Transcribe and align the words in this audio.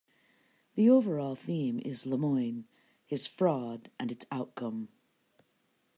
The 0.73 0.89
overall 0.89 1.35
theme 1.35 1.79
is 1.85 2.07
Lemoine, 2.07 2.65
his 3.05 3.27
fraud 3.27 3.91
and 3.99 4.11
its 4.11 4.25
outcome. 4.31 4.89